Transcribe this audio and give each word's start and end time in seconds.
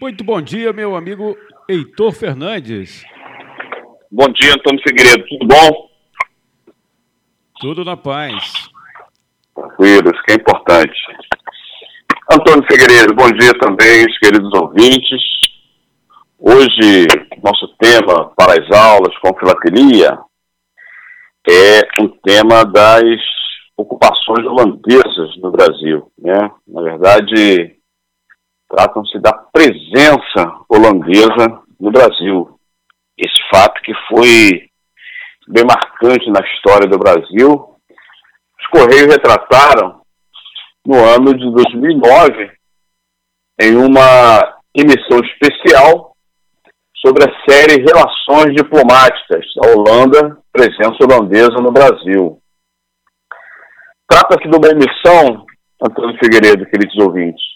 Muito 0.00 0.24
bom 0.24 0.40
dia, 0.40 0.72
meu 0.72 0.96
amigo 0.96 1.36
Heitor 1.68 2.12
Fernandes. 2.12 3.04
Bom 4.10 4.28
dia, 4.28 4.54
Antônio 4.54 4.82
Figueiredo. 4.82 5.24
Tudo 5.28 5.46
bom? 5.46 5.90
Tudo 7.60 7.84
na 7.84 7.96
paz. 7.96 8.34
Tranquilo, 9.54 10.10
isso 10.12 10.22
que 10.24 10.32
é 10.32 10.34
importante. 10.34 11.00
Antônio 12.30 12.66
Figueiredo, 12.70 13.14
bom 13.14 13.30
dia 13.30 13.52
também, 13.60 14.06
queridos 14.20 14.52
ouvintes. 14.54 15.22
Hoje, 16.38 17.06
nosso 17.42 17.68
tema 17.78 18.30
para 18.36 18.60
as 18.60 18.70
aulas 18.76 19.16
com 19.18 19.38
filatelia 19.38 20.18
é 21.48 22.02
o 22.02 22.08
tema 22.08 22.64
das 22.64 23.20
ocupações 23.76 24.44
holandesas 24.44 25.36
no 25.38 25.50
Brasil. 25.50 26.10
Né? 26.18 26.50
Na 26.66 26.82
verdade, 26.82 27.76
tratam-se 28.74 29.18
da 29.20 29.32
presença 29.32 30.60
holandesa 30.68 31.62
no 31.78 31.90
Brasil. 31.92 32.58
Esse 33.16 33.40
fato 33.50 33.80
que 33.82 33.92
foi 34.08 34.68
bem 35.46 35.64
marcante 35.64 36.28
na 36.30 36.40
história 36.40 36.88
do 36.88 36.98
Brasil. 36.98 37.76
Os 38.60 38.66
Correios 38.68 39.12
retrataram 39.12 40.00
no 40.84 40.96
ano 40.96 41.34
de 41.34 41.50
2009 41.50 42.50
em 43.60 43.76
uma 43.76 44.58
emissão 44.74 45.20
especial 45.20 46.16
sobre 46.96 47.24
a 47.24 47.48
série 47.48 47.84
Relações 47.84 48.54
Diplomáticas 48.56 49.44
da 49.56 49.70
Holanda, 49.70 50.38
presença 50.50 50.96
holandesa 51.00 51.60
no 51.60 51.70
Brasil. 51.70 52.40
Trata-se 54.08 54.48
de 54.48 54.56
uma 54.56 54.68
emissão, 54.68 55.46
Antônio 55.82 56.18
Figueiredo, 56.18 56.66
queridos 56.66 56.96
ouvintes, 56.98 57.53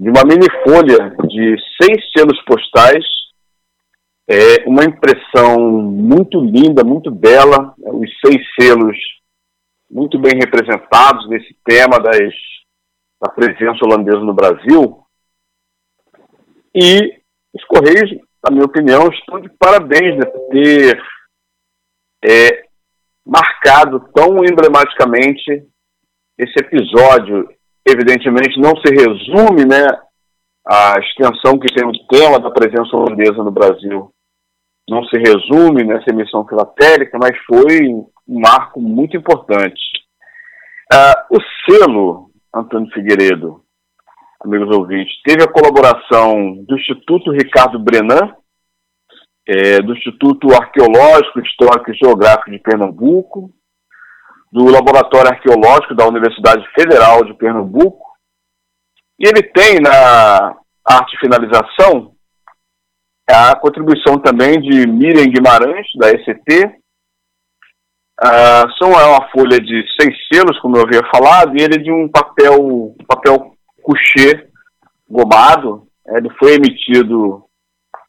de 0.00 0.08
uma 0.08 0.24
mini 0.24 0.46
folha 0.64 1.14
de 1.28 1.56
seis 1.78 2.10
selos 2.16 2.42
postais, 2.46 3.04
é 4.26 4.66
uma 4.66 4.82
impressão 4.82 5.60
muito 5.60 6.40
linda, 6.40 6.82
muito 6.82 7.10
bela, 7.10 7.74
os 7.76 8.10
seis 8.24 8.42
selos 8.58 8.96
muito 9.90 10.18
bem 10.18 10.32
representados 10.36 11.28
nesse 11.28 11.54
tema 11.66 11.98
das, 12.00 12.32
da 13.20 13.30
presença 13.30 13.84
holandesa 13.84 14.20
no 14.20 14.32
Brasil. 14.32 15.04
E 16.74 17.20
os 17.52 17.62
Correios, 17.64 18.10
na 18.42 18.52
minha 18.52 18.64
opinião, 18.64 19.06
estão 19.08 19.38
de 19.38 19.50
parabéns 19.50 20.16
né, 20.16 20.24
por 20.24 20.48
ter 20.48 21.02
é, 22.24 22.64
marcado 23.26 24.00
tão 24.14 24.38
emblematicamente 24.44 25.68
esse 26.38 26.54
episódio 26.58 27.50
evidentemente 27.86 28.60
não 28.60 28.74
se 28.76 28.92
resume 28.94 29.64
né, 29.64 29.86
a 30.66 30.94
extensão 30.98 31.58
que 31.58 31.72
tem 31.74 31.86
o 31.86 31.92
tema 32.08 32.38
da 32.38 32.50
presença 32.50 32.96
holandesa 32.96 33.42
no 33.42 33.50
Brasil. 33.50 34.10
Não 34.88 35.04
se 35.04 35.16
resume 35.18 35.84
nessa 35.84 36.10
emissão 36.10 36.46
filatélica, 36.46 37.18
mas 37.18 37.36
foi 37.46 37.84
um 38.28 38.40
marco 38.40 38.80
muito 38.80 39.16
importante. 39.16 39.80
Uh, 40.92 41.36
o 41.36 41.38
selo, 41.64 42.30
Antônio 42.54 42.90
Figueiredo, 42.92 43.62
amigos 44.44 44.76
ouvintes, 44.76 45.14
teve 45.24 45.44
a 45.44 45.52
colaboração 45.52 46.64
do 46.66 46.76
Instituto 46.76 47.30
Ricardo 47.30 47.78
Brenan, 47.78 48.34
é, 49.46 49.80
do 49.82 49.94
Instituto 49.94 50.52
Arqueológico, 50.52 51.40
Histórico 51.40 51.90
e 51.90 51.94
Geográfico 51.94 52.50
de 52.50 52.58
Pernambuco, 52.58 53.50
do 54.50 54.64
Laboratório 54.64 55.30
Arqueológico 55.30 55.94
da 55.94 56.06
Universidade 56.06 56.66
Federal 56.74 57.24
de 57.24 57.34
Pernambuco. 57.34 58.04
E 59.18 59.28
ele 59.28 59.42
tem 59.42 59.80
na 59.80 60.56
arte 60.84 61.16
finalização 61.18 62.12
a 63.28 63.54
contribuição 63.56 64.18
também 64.18 64.60
de 64.60 64.88
Miriam 64.88 65.26
Guimarães, 65.26 65.86
da 65.96 66.10
ECT. 66.10 66.66
Uh, 68.22 68.70
são 68.78 68.90
é 68.92 69.06
uma 69.06 69.30
folha 69.30 69.60
de 69.60 69.84
seis 69.98 70.14
selos, 70.30 70.58
como 70.60 70.76
eu 70.76 70.82
havia 70.82 71.00
falado, 71.14 71.56
e 71.56 71.62
ele 71.62 71.76
é 71.76 71.78
de 71.78 71.92
um 71.92 72.08
papel, 72.08 72.94
papel 73.06 73.54
couché 73.82 74.48
gomado. 75.08 75.86
Ele 76.06 76.28
foi 76.38 76.54
emitido 76.54 77.44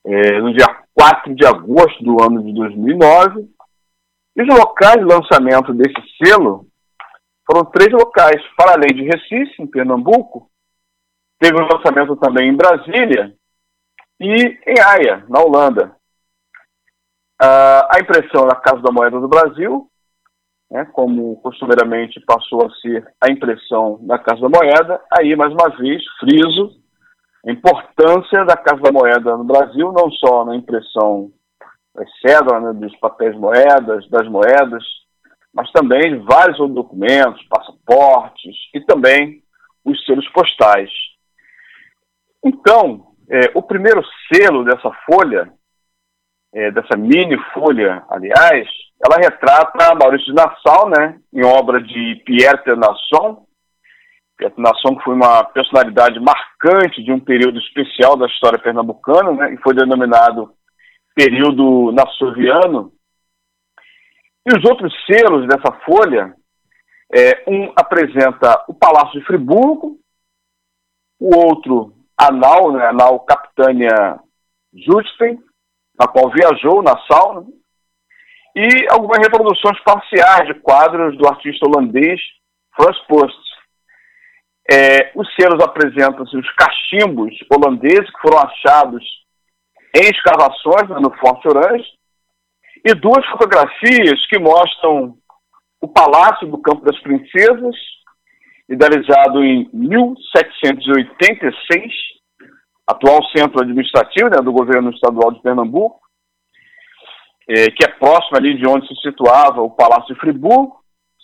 é, 0.05 0.39
no 0.39 0.53
dia 0.53 0.67
4 0.95 1.35
de 1.35 1.45
agosto 1.45 2.03
do 2.03 2.21
ano 2.21 2.43
de 2.43 2.53
2009 2.53 3.47
e 4.35 4.41
os 4.41 4.47
locais 4.47 4.97
de 4.97 5.03
lançamento 5.03 5.73
desse 5.73 6.01
selo 6.17 6.65
foram 7.45 7.65
três 7.65 7.91
locais, 7.91 8.41
para 8.55 8.73
além 8.73 8.93
de 8.93 9.03
Recife, 9.03 9.61
em 9.61 9.67
Pernambuco, 9.67 10.49
teve 11.39 11.55
um 11.59 11.67
lançamento 11.67 12.15
também 12.15 12.49
em 12.49 12.55
Brasília 12.55 13.35
e 14.19 14.59
em 14.67 14.79
Haia, 14.79 15.25
na 15.27 15.41
Holanda. 15.41 15.95
Uh, 17.41 17.83
a 17.89 17.99
impressão 17.99 18.45
na 18.45 18.55
Casa 18.55 18.81
da 18.81 18.91
Moeda 18.91 19.19
do 19.19 19.27
Brasil, 19.27 19.89
né, 20.69 20.85
como 20.93 21.41
costumeiramente 21.41 22.19
passou 22.21 22.65
a 22.65 22.69
ser 22.75 23.05
a 23.19 23.29
impressão 23.29 23.99
da 24.05 24.19
Casa 24.19 24.41
da 24.41 24.49
Moeda, 24.49 25.01
aí 25.11 25.35
mais 25.35 25.51
uma 25.51 25.69
vez 25.69 26.01
friso 26.19 26.79
a 27.45 27.51
importância 27.51 28.45
da 28.45 28.55
Casa 28.55 28.81
da 28.81 28.91
Moeda 28.91 29.35
no 29.35 29.43
Brasil, 29.43 29.91
não 29.91 30.11
só 30.11 30.45
na 30.45 30.55
impressão 30.55 31.31
das 31.93 32.09
cédulas, 32.19 32.63
né, 32.63 32.73
dos 32.73 32.95
papéis 32.97 33.35
moedas, 33.35 34.09
das 34.09 34.27
moedas, 34.27 34.83
mas 35.53 35.69
também 35.71 36.19
vários 36.19 36.59
outros 36.59 36.75
documentos, 36.75 37.43
passaportes 37.49 38.55
e 38.73 38.79
também 38.81 39.43
os 39.83 40.03
selos 40.05 40.27
postais. 40.29 40.89
Então, 42.43 43.07
é, 43.29 43.51
o 43.53 43.61
primeiro 43.61 44.01
selo 44.31 44.63
dessa 44.63 44.91
folha, 45.05 45.51
é, 46.53 46.71
dessa 46.71 46.97
mini 46.97 47.37
folha, 47.53 48.03
aliás, 48.09 48.67
ela 49.03 49.17
retrata 49.17 49.95
Maurício 49.95 50.27
de 50.27 50.33
Nassau, 50.33 50.89
né, 50.89 51.19
em 51.33 51.43
obra 51.43 51.81
de 51.81 52.21
Pierre 52.25 52.63
Ternasson. 52.63 53.45
Pierre 54.37 54.55
Ternasson 54.55 54.99
foi 55.03 55.15
uma 55.15 55.43
personalidade 55.43 56.19
marcante 56.19 57.03
de 57.03 57.11
um 57.11 57.19
período 57.19 57.59
especial 57.59 58.15
da 58.15 58.27
história 58.27 58.59
pernambucana, 58.59 59.31
né, 59.33 59.53
e 59.53 59.57
foi 59.57 59.73
denominado 59.73 60.53
período 61.21 61.91
nassoviano. 61.91 62.91
E 64.43 64.57
os 64.57 64.65
outros 64.67 64.91
selos 65.05 65.47
dessa 65.47 65.71
folha, 65.85 66.35
é, 67.13 67.43
um 67.47 67.71
apresenta 67.75 68.65
o 68.67 68.73
Palácio 68.73 69.19
de 69.19 69.25
Friburgo, 69.27 69.99
o 71.19 71.35
outro, 71.35 71.93
a 72.17 72.31
nau, 72.31 72.71
né, 72.71 72.87
a 72.87 72.93
nau 72.93 73.19
Capitânia 73.19 74.19
Justen, 74.73 75.39
na 75.99 76.07
qual 76.07 76.31
viajou 76.31 76.81
na 76.81 76.97
sauna, 77.07 77.45
e 78.55 78.87
algumas 78.89 79.19
reproduções 79.19 79.79
parciais 79.83 80.47
de 80.47 80.55
quadros 80.55 81.15
do 81.17 81.27
artista 81.27 81.67
holandês 81.67 82.19
Frans 82.75 82.97
Post. 83.07 83.51
É, 84.71 85.11
os 85.15 85.27
selos 85.35 85.63
apresentam-se 85.63 86.35
os 86.35 86.49
cachimbos 86.53 87.33
holandeses 87.51 88.09
que 88.09 88.21
foram 88.21 88.39
achados 88.39 89.20
em 89.95 90.09
escavações 90.09 90.89
né, 90.89 90.99
no 90.99 91.15
Forte 91.17 91.47
Orange, 91.47 91.85
e 92.83 92.95
duas 92.95 93.23
fotografias 93.27 94.25
que 94.27 94.39
mostram 94.39 95.15
o 95.79 95.87
Palácio 95.87 96.47
do 96.47 96.57
Campo 96.57 96.83
das 96.83 96.99
Princesas, 97.01 97.75
idealizado 98.67 99.43
em 99.43 99.69
1786, 99.73 101.93
atual 102.87 103.23
centro 103.35 103.61
administrativo 103.61 104.29
né, 104.29 104.37
do 104.37 104.51
governo 104.51 104.89
estadual 104.91 105.31
de 105.31 105.41
Pernambuco, 105.41 106.01
é, 107.47 107.69
que 107.71 107.83
é 107.83 107.87
próximo 107.87 108.37
ali 108.37 108.53
de 108.55 108.67
onde 108.67 108.87
se 108.87 108.95
situava 109.01 109.61
o 109.61 109.71
Palácio 109.71 110.13
de 110.13 110.19
Friburgo, 110.19 110.79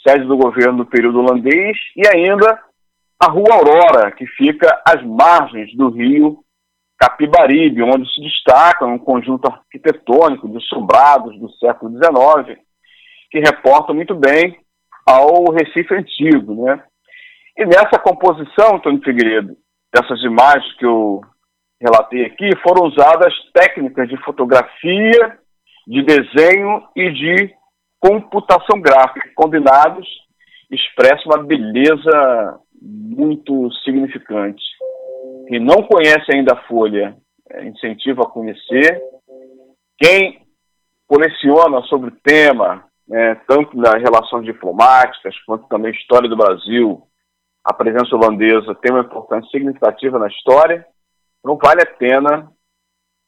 sede 0.05 0.25
do 0.25 0.37
governo 0.37 0.77
do 0.79 0.85
período 0.85 1.19
holandês, 1.19 1.77
e 1.95 2.07
ainda 2.07 2.59
a 3.19 3.31
Rua 3.31 3.53
Aurora, 3.53 4.11
que 4.11 4.27
fica 4.27 4.81
às 4.85 5.03
margens 5.03 5.73
do 5.75 5.89
rio 5.89 6.43
Capibaribe, 6.97 7.83
onde 7.83 8.09
se 8.11 8.21
destaca 8.21 8.85
um 8.85 8.97
conjunto 8.97 9.47
arquitetônico 9.47 10.49
de 10.49 10.59
sobrados 10.67 11.39
do 11.39 11.51
século 11.53 11.91
XIX, 11.91 12.59
que 13.29 13.39
reporta 13.39 13.93
muito 13.93 14.15
bem 14.15 14.57
ao 15.05 15.51
Recife 15.51 15.93
antigo. 15.93 16.65
Né? 16.65 16.83
E 17.57 17.65
nessa 17.65 17.99
composição, 17.99 18.75
Antônio 18.75 19.01
Figueiredo, 19.03 19.55
dessas 19.93 20.21
imagens 20.23 20.73
que 20.77 20.85
eu 20.85 21.21
relatei 21.79 22.25
aqui, 22.25 22.49
foram 22.63 22.87
usadas 22.87 23.33
técnicas 23.53 24.09
de 24.09 24.17
fotografia, 24.23 25.37
de 25.87 26.03
desenho 26.03 26.83
e 26.95 27.11
de 27.11 27.53
computação 27.99 28.81
gráfica, 28.81 29.29
combinados, 29.35 30.07
expressam 30.69 31.27
uma 31.27 31.43
beleza 31.43 32.59
muito 32.81 33.71
significante. 33.83 34.61
Quem 35.47 35.59
não 35.59 35.83
conhece 35.83 36.25
ainda 36.33 36.53
a 36.53 36.67
Folha, 36.67 37.15
é, 37.51 37.65
incentivo 37.65 38.21
a 38.21 38.29
conhecer. 38.29 39.01
Quem 39.97 40.45
coleciona 41.07 41.81
sobre 41.83 42.09
o 42.09 42.19
tema, 42.21 42.85
né, 43.07 43.35
tanto 43.47 43.77
das 43.77 44.01
relações 44.01 44.45
diplomáticas 44.45 45.33
quanto 45.45 45.67
também 45.67 45.91
história 45.91 46.27
do 46.27 46.35
Brasil, 46.35 47.01
a 47.63 47.73
presença 47.73 48.15
holandesa 48.15 48.75
tem 48.75 48.91
uma 48.91 49.03
importância 49.03 49.49
significativa 49.49 50.19
na 50.19 50.27
história. 50.27 50.85
Então 51.39 51.57
vale 51.57 51.81
a 51.81 51.95
pena 51.97 52.51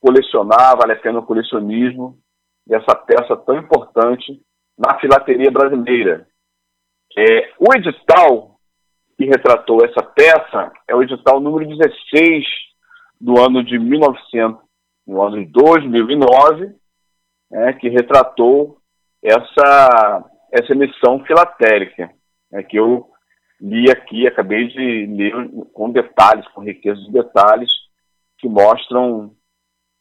colecionar, 0.02 0.78
vale 0.78 0.94
a 0.94 1.00
pena 1.00 1.20
o 1.20 1.26
colecionismo 1.26 2.18
dessa 2.68 2.96
peça 2.96 3.36
tão 3.38 3.58
importante 3.58 4.42
na 4.78 5.00
filateria 5.00 5.52
brasileira. 5.52 6.28
É, 7.18 7.52
o 7.60 7.74
edital 7.76 8.59
que 9.20 9.26
retratou 9.26 9.84
essa 9.84 10.02
peça 10.02 10.72
é 10.88 10.96
o 10.96 11.04
edital 11.04 11.42
número 11.42 11.68
16 11.68 12.46
do 13.20 13.38
ano 13.38 13.62
de 13.62 13.78
1900, 13.78 14.62
no 15.06 15.22
ano 15.22 15.46
de 15.46 15.52
2009, 15.52 16.74
né, 17.52 17.74
que 17.74 17.90
retratou 17.90 18.78
essa, 19.22 20.24
essa 20.54 20.72
emissão 20.72 21.22
filatélica, 21.26 22.10
né, 22.50 22.64
que 22.64 22.78
eu 22.78 23.10
li 23.60 23.92
aqui, 23.92 24.26
acabei 24.26 24.70
de 24.70 25.06
ler 25.08 25.34
com 25.74 25.92
detalhes, 25.92 26.48
com 26.54 26.64
riqueza 26.64 27.02
de 27.02 27.12
detalhes, 27.12 27.70
que 28.38 28.48
mostram 28.48 29.36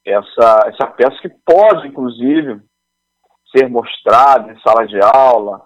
essa, 0.06 0.64
essa 0.68 0.86
peça 0.86 1.18
que 1.20 1.30
pode, 1.44 1.88
inclusive, 1.88 2.60
ser 3.50 3.68
mostrada 3.68 4.52
em 4.52 4.60
sala 4.60 4.86
de 4.86 5.00
aula, 5.00 5.60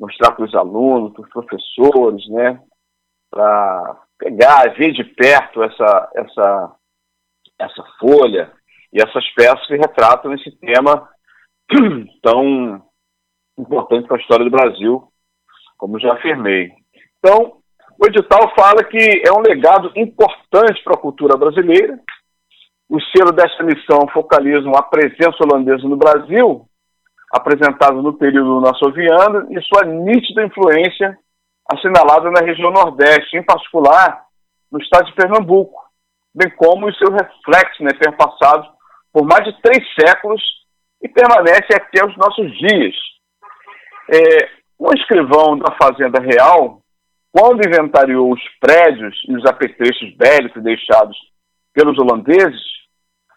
mostrar 0.00 0.32
para 0.32 0.46
os 0.46 0.54
alunos, 0.54 1.12
para 1.12 1.24
os 1.24 1.28
professores, 1.28 2.26
né, 2.30 2.58
para 3.36 3.96
pegar, 4.18 4.74
ver 4.78 4.92
de 4.92 5.04
perto 5.04 5.62
essa, 5.62 6.10
essa, 6.14 6.72
essa 7.58 7.84
folha 8.00 8.50
e 8.90 8.98
essas 8.98 9.28
peças 9.34 9.66
que 9.66 9.76
retratam 9.76 10.32
esse 10.32 10.50
tema 10.52 11.06
tão 12.22 12.82
importante 13.58 14.08
para 14.08 14.16
a 14.16 14.20
história 14.20 14.44
do 14.44 14.50
Brasil, 14.50 15.06
como 15.76 16.00
já 16.00 16.14
afirmei. 16.14 16.72
Então, 17.18 17.58
o 18.00 18.06
edital 18.06 18.54
fala 18.58 18.82
que 18.84 19.22
é 19.26 19.30
um 19.32 19.42
legado 19.42 19.92
importante 19.94 20.82
para 20.82 20.94
a 20.94 21.00
cultura 21.00 21.36
brasileira. 21.36 21.98
O 22.88 22.98
selo 23.00 23.32
desta 23.32 23.62
missão 23.64 24.08
focaliza 24.14 24.70
a 24.70 24.82
presença 24.82 25.36
holandesa 25.42 25.86
no 25.86 25.96
Brasil, 25.96 26.66
apresentada 27.30 28.00
no 28.00 28.14
período 28.14 28.60
nassoviano, 28.62 29.46
e 29.50 29.60
sua 29.62 29.84
nítida 29.84 30.44
influência 30.44 31.18
assinalada 31.68 32.30
na 32.30 32.40
região 32.40 32.70
Nordeste, 32.70 33.36
em 33.36 33.42
particular 33.42 34.24
no 34.70 34.80
estado 34.80 35.06
de 35.06 35.14
Pernambuco, 35.14 35.80
bem 36.34 36.50
como 36.56 36.86
os 36.86 36.98
seus 36.98 37.10
reflexos 37.10 37.80
né, 37.80 37.90
perpassados 37.98 38.68
por 39.12 39.24
mais 39.24 39.44
de 39.44 39.60
três 39.62 39.82
séculos 39.98 40.42
e 41.02 41.08
permanece 41.08 41.74
até 41.74 42.04
os 42.04 42.16
nossos 42.16 42.52
dias. 42.58 42.94
É, 44.12 44.50
um 44.78 44.92
escrivão 44.94 45.58
da 45.58 45.74
Fazenda 45.80 46.20
Real, 46.20 46.80
quando 47.32 47.66
inventariou 47.66 48.32
os 48.32 48.40
prédios 48.60 49.16
e 49.26 49.34
os 49.34 49.44
apetrechos 49.46 50.14
bélicos 50.16 50.62
deixados 50.62 51.16
pelos 51.72 51.98
holandeses, 51.98 52.60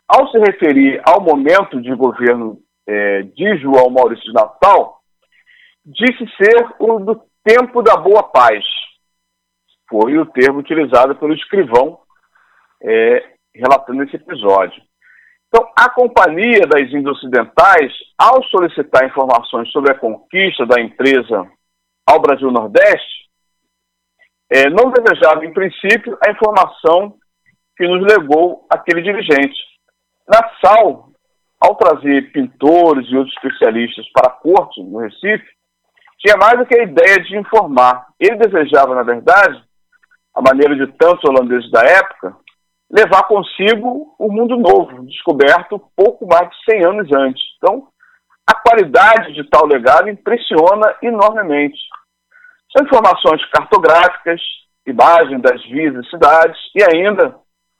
ao 0.07 0.27
se 0.29 0.39
referir 0.39 1.01
ao 1.05 1.21
momento 1.21 1.81
de 1.81 1.93
governo 1.95 2.57
é, 2.87 3.21
de 3.23 3.57
João 3.57 3.89
Maurício 3.89 4.25
de 4.25 4.33
Natal, 4.33 4.99
disse 5.85 6.25
ser 6.35 6.67
o 6.79 6.99
do 6.99 7.28
tempo 7.44 7.81
da 7.81 7.95
boa 7.97 8.24
paz. 8.24 8.63
Foi 9.89 10.18
o 10.18 10.25
termo 10.25 10.59
utilizado 10.59 11.15
pelo 11.15 11.33
escrivão 11.33 12.00
é, 12.81 13.33
relatando 13.53 14.03
esse 14.03 14.15
episódio. 14.15 14.81
Então, 15.47 15.68
a 15.75 15.89
Companhia 15.89 16.62
das 16.68 16.83
Índias 16.83 17.18
Ocidentais, 17.18 17.91
ao 18.18 18.44
solicitar 18.44 19.06
informações 19.06 19.71
sobre 19.71 19.91
a 19.91 19.97
conquista 19.97 20.65
da 20.65 20.80
empresa 20.80 21.50
ao 22.06 22.21
Brasil 22.21 22.51
Nordeste, 22.51 23.30
é, 24.51 24.69
não 24.69 24.91
desejava, 24.91 25.45
em 25.45 25.53
princípio, 25.53 26.18
a 26.25 26.31
informação 26.31 27.15
que 27.75 27.88
nos 27.88 28.01
legou 28.01 28.65
aquele 28.69 29.01
dirigente. 29.01 29.57
Na 30.27 30.50
SAL, 30.59 31.09
ao 31.59 31.75
trazer 31.75 32.31
pintores 32.31 33.07
e 33.09 33.18
outros 33.18 33.36
especialistas 33.36 34.07
para 34.12 34.31
a 34.31 34.36
corte, 34.36 34.81
no 34.83 35.00
Recife, 35.00 35.45
tinha 36.19 36.36
mais 36.38 36.60
do 36.60 36.66
que 36.66 36.77
a 36.77 36.83
ideia 36.83 37.19
de 37.21 37.38
informar. 37.38 38.07
Ele 38.19 38.36
desejava, 38.36 38.94
na 38.94 39.04
verdade, 39.04 39.63
a 40.36 40.42
maneira 40.42 40.75
de 40.75 40.88
tantos 40.94 41.24
holandeses 41.24 41.71
da 41.71 41.81
época, 41.81 42.36
levar 42.92 43.24
consigo 43.24 44.16
o 44.18 44.31
mundo 44.31 44.57
novo, 44.57 45.06
descoberto 45.06 45.81
pouco 45.95 46.27
mais 46.27 46.50
de 46.50 46.71
100 46.71 46.86
anos 46.86 47.12
antes. 47.13 47.44
Então, 47.57 47.88
a 48.48 48.54
qualidade 48.54 49.33
de 49.33 49.44
tal 49.50 49.66
legado 49.66 50.10
impressiona 50.10 50.95
enormemente. 51.01 51.77
São 52.75 52.86
informações 52.86 53.44
cartográficas, 53.51 54.42
imagens 54.86 55.42
das 55.42 55.63
vias 55.65 55.95
e 55.95 56.10
cidades 56.10 56.60
e 56.75 56.83
ainda 56.83 57.36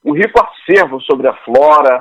um 0.06 0.14
rico 0.14 0.40
acervo 0.40 1.02
sobre 1.02 1.28
a 1.28 1.34
flora, 1.44 2.00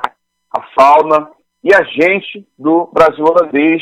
a 0.55 0.61
fauna 0.75 1.29
e 1.63 1.73
a 1.73 1.83
gente 1.83 2.47
do 2.57 2.89
Brasil 2.93 3.25
holandês, 3.25 3.81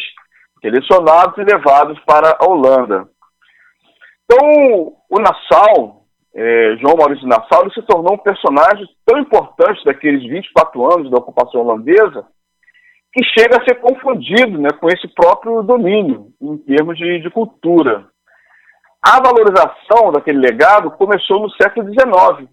selecionados 0.61 1.37
e 1.37 1.43
levados 1.43 1.99
para 2.05 2.37
a 2.39 2.45
Holanda. 2.45 3.07
Então, 4.25 4.93
o 5.09 5.19
Nassau, 5.19 6.03
é, 6.35 6.75
João 6.81 6.97
Maurício 6.97 7.27
Nassau, 7.27 7.61
ele 7.61 7.73
se 7.73 7.81
tornou 7.83 8.13
um 8.13 8.17
personagem 8.17 8.85
tão 9.05 9.19
importante 9.19 9.83
daqueles 9.85 10.21
24 10.23 10.93
anos 10.93 11.11
da 11.11 11.17
ocupação 11.17 11.61
holandesa 11.61 12.25
que 13.13 13.23
chega 13.23 13.57
a 13.57 13.63
ser 13.63 13.75
confundido 13.79 14.59
né, 14.59 14.69
com 14.79 14.87
esse 14.89 15.07
próprio 15.07 15.63
domínio 15.63 16.27
em 16.41 16.57
termos 16.57 16.97
de, 16.97 17.19
de 17.19 17.29
cultura. 17.31 18.05
A 19.01 19.21
valorização 19.21 20.11
daquele 20.11 20.39
legado 20.39 20.91
começou 20.91 21.41
no 21.41 21.49
século 21.51 21.87
XIX 21.87 22.49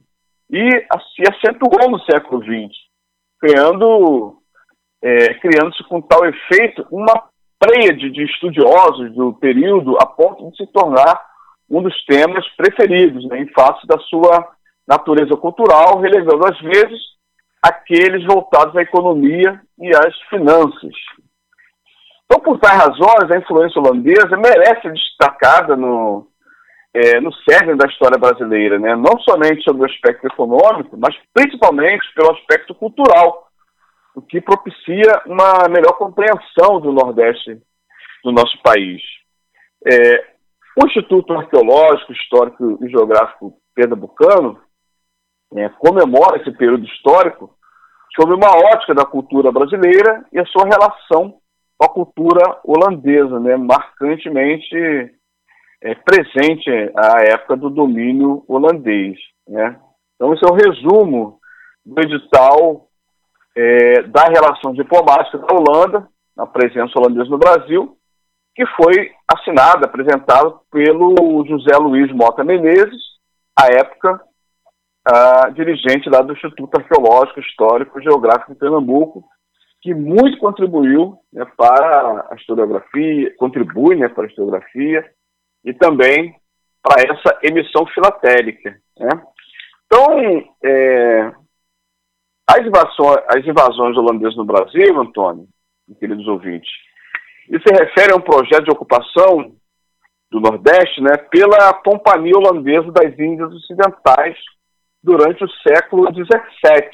e 0.50 0.70
se 0.70 1.22
acentuou 1.28 1.90
no 1.90 1.98
século 2.04 2.42
XX, 2.42 2.72
criando 3.40 4.38
é, 5.02 5.34
criando-se 5.34 5.84
com 5.84 6.00
tal 6.00 6.24
efeito 6.24 6.86
uma 6.90 7.28
tríade 7.64 8.10
de 8.10 8.24
estudiosos 8.24 9.14
do 9.14 9.32
período 9.34 9.96
a 10.00 10.06
ponto 10.06 10.50
de 10.50 10.56
se 10.56 10.66
tornar 10.66 11.20
um 11.70 11.82
dos 11.82 12.04
temas 12.04 12.46
preferidos, 12.56 13.26
né, 13.28 13.40
em 13.40 13.48
face 13.48 13.86
da 13.86 13.98
sua 13.98 14.46
natureza 14.86 15.34
cultural, 15.36 15.98
relevando 15.98 16.46
às 16.46 16.60
vezes 16.60 17.00
aqueles 17.62 18.24
voltados 18.26 18.76
à 18.76 18.82
economia 18.82 19.60
e 19.78 19.88
às 19.96 20.14
finanças. 20.28 20.92
Então, 22.26 22.40
por 22.40 22.58
tais 22.58 22.76
razões, 22.76 23.30
a 23.30 23.38
influência 23.38 23.80
holandesa 23.80 24.36
merece 24.36 24.82
ser 24.82 24.92
destacada 24.92 25.74
no, 25.74 26.26
é, 26.92 27.20
no 27.20 27.32
cerne 27.32 27.76
da 27.76 27.86
história 27.86 28.18
brasileira, 28.18 28.78
né? 28.78 28.94
não 28.94 29.18
somente 29.20 29.62
sobre 29.62 29.82
o 29.82 29.86
aspecto 29.86 30.26
econômico, 30.26 30.96
mas 30.98 31.14
principalmente 31.32 32.04
pelo 32.14 32.32
aspecto 32.32 32.74
cultural, 32.74 33.48
o 34.14 34.22
que 34.22 34.40
propicia 34.40 35.22
uma 35.26 35.68
melhor 35.68 35.92
compreensão 35.98 36.80
do 36.80 36.92
Nordeste 36.92 37.60
do 38.22 38.32
nosso 38.32 38.56
país. 38.62 39.02
É, 39.86 40.34
o 40.80 40.86
Instituto 40.86 41.32
Arqueológico, 41.32 42.12
Histórico 42.12 42.78
e 42.84 42.88
Geográfico 42.88 43.54
Pernambucano 43.74 44.60
é, 45.54 45.68
comemora 45.68 46.40
esse 46.40 46.50
período 46.52 46.84
histórico 46.84 47.54
sob 48.16 48.32
uma 48.32 48.56
ótica 48.72 48.94
da 48.94 49.04
cultura 49.04 49.50
brasileira 49.50 50.24
e 50.32 50.38
a 50.38 50.46
sua 50.46 50.64
relação 50.64 51.38
com 51.76 51.84
a 51.84 51.88
cultura 51.88 52.60
holandesa, 52.64 53.40
né, 53.40 53.56
marcantemente 53.56 54.76
é, 55.82 55.94
presente 55.96 56.70
à 56.96 57.22
época 57.24 57.56
do 57.56 57.68
domínio 57.68 58.44
holandês. 58.48 59.18
Né? 59.46 59.78
Então, 60.14 60.32
esse 60.32 60.44
é 60.44 60.48
o 60.48 60.54
resumo 60.54 61.40
do 61.84 62.00
edital 62.00 62.88
é, 63.56 64.02
da 64.02 64.24
relação 64.24 64.72
diplomática 64.72 65.38
da 65.38 65.54
Holanda, 65.54 66.08
na 66.36 66.46
presença 66.46 66.98
holandesa 66.98 67.30
no 67.30 67.38
Brasil, 67.38 67.96
que 68.54 68.64
foi 68.66 69.10
assinado, 69.28 69.84
apresentado 69.84 70.60
pelo 70.70 71.44
José 71.46 71.76
Luiz 71.76 72.12
Mota 72.12 72.44
Menezes, 72.44 73.02
à 73.56 73.66
época 73.66 74.20
dirigente 75.54 76.08
lá 76.08 76.22
do 76.22 76.32
Instituto 76.32 76.76
Arqueológico, 76.76 77.40
Histórico 77.40 78.00
e 78.00 78.02
Geográfico 78.02 78.52
de 78.52 78.58
Pernambuco, 78.58 79.24
que 79.82 79.92
muito 79.92 80.38
contribuiu 80.38 81.18
né, 81.30 81.44
para 81.56 82.28
a 82.30 82.34
historiografia, 82.36 83.34
contribui 83.36 83.96
né, 83.96 84.08
para 84.08 84.24
a 84.24 84.26
historiografia 84.26 85.04
e 85.62 85.74
também 85.74 86.34
para 86.82 87.02
essa 87.02 87.38
emissão 87.42 87.86
filatélica. 87.88 88.74
Né? 88.98 89.10
Então, 89.86 90.20
é, 90.64 91.32
as 92.46 92.66
invasões, 92.66 93.24
as 93.28 93.46
invasões 93.46 93.96
holandesas 93.96 94.36
no 94.36 94.44
Brasil, 94.44 95.00
Antônio, 95.00 95.46
queridos 95.98 96.26
ouvintes, 96.26 96.70
isso 97.48 97.62
se 97.66 97.74
refere 97.74 98.12
a 98.12 98.16
um 98.16 98.20
projeto 98.20 98.64
de 98.64 98.70
ocupação 98.70 99.52
do 100.30 100.40
Nordeste 100.40 101.00
né, 101.00 101.16
pela 101.30 101.72
Companhia 101.74 102.36
Holandesa 102.36 102.90
das 102.90 103.18
Índias 103.18 103.52
Ocidentais 103.52 104.36
durante 105.02 105.44
o 105.44 105.50
século 105.66 106.06
XVII. 106.12 106.90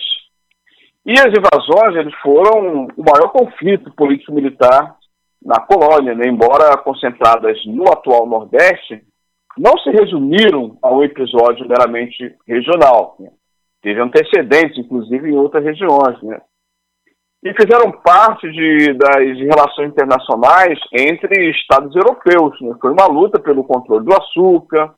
E 1.06 1.12
as 1.12 1.28
invasões 1.28 1.96
eles 1.96 2.14
foram 2.20 2.88
o 2.96 3.02
maior 3.02 3.30
conflito 3.32 3.92
político-militar 3.94 4.96
na 5.42 5.58
colônia, 5.60 6.14
né, 6.14 6.26
embora 6.26 6.76
concentradas 6.78 7.56
no 7.64 7.90
atual 7.90 8.26
Nordeste, 8.26 9.02
não 9.56 9.78
se 9.78 9.90
resumiram 9.90 10.76
a 10.82 10.92
um 10.92 11.02
episódio 11.02 11.66
meramente 11.66 12.36
regional. 12.46 13.16
Né. 13.18 13.30
Teve 13.82 14.00
antecedentes, 14.00 14.78
inclusive 14.78 15.30
em 15.30 15.36
outras 15.36 15.64
regiões, 15.64 16.20
né? 16.22 16.40
E 17.42 17.54
fizeram 17.54 17.90
parte 17.90 18.50
de, 18.52 18.92
das 18.92 19.38
relações 19.38 19.90
internacionais 19.90 20.78
entre 20.92 21.50
estados 21.50 21.94
europeus. 21.96 22.60
Né? 22.60 22.76
Foi 22.78 22.92
uma 22.92 23.06
luta 23.06 23.40
pelo 23.40 23.64
controle 23.64 24.04
do 24.04 24.12
açúcar, 24.12 24.94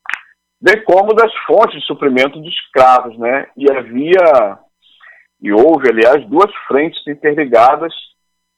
bem 0.61 0.83
como 0.83 1.15
das 1.15 1.33
fontes 1.47 1.81
de 1.81 1.87
suprimento 1.87 2.43
de 2.43 2.49
escravos, 2.49 3.17
né? 3.17 3.47
E 3.57 3.71
havia 3.71 4.59
e 5.43 5.53
houve, 5.53 5.89
aliás, 5.89 6.25
duas 6.29 6.53
frentes 6.69 7.05
interligadas, 7.07 7.93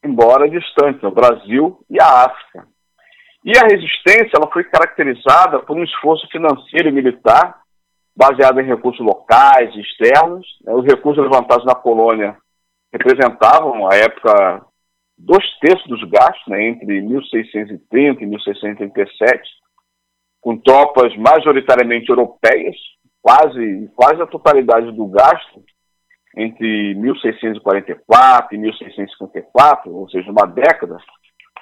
embora 0.04 0.48
distantes, 0.48 1.02
o 1.02 1.10
Brasil 1.10 1.80
e 1.88 1.98
a 1.98 2.26
África. 2.26 2.68
E 3.42 3.52
a 3.56 3.62
resistência 3.62 4.36
ela 4.36 4.50
foi 4.52 4.64
caracterizada 4.64 5.60
por 5.60 5.76
um 5.76 5.82
esforço 5.82 6.28
financeiro 6.30 6.88
e 6.88 6.92
militar 6.92 7.63
baseado 8.16 8.60
em 8.60 8.66
recursos 8.66 9.04
locais 9.04 9.74
e 9.74 9.80
externos. 9.80 10.46
Né? 10.62 10.72
Os 10.72 10.84
recursos 10.84 11.22
levantados 11.22 11.64
na 11.64 11.74
colônia 11.74 12.36
representavam, 12.92 13.90
à 13.90 13.94
época, 13.96 14.64
dois 15.18 15.44
terços 15.60 15.86
dos 15.88 16.04
gastos, 16.10 16.46
né? 16.46 16.68
entre 16.68 17.00
1630 17.00 18.22
e 18.22 18.26
1637, 18.26 19.42
com 20.40 20.56
tropas 20.58 21.16
majoritariamente 21.16 22.10
europeias, 22.10 22.76
quase, 23.22 23.90
quase 23.96 24.20
a 24.20 24.26
totalidade 24.26 24.92
do 24.92 25.06
gasto 25.06 25.62
entre 26.36 26.94
1644 26.94 28.54
e 28.54 28.58
1654, 28.58 29.92
ou 29.92 30.08
seja, 30.10 30.30
uma 30.30 30.46
década, 30.46 30.98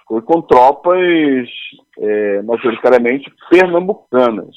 foi 0.08 0.22
com 0.22 0.42
tropas 0.42 1.48
é, 1.98 2.42
majoritariamente 2.42 3.32
pernambucanas. 3.50 4.54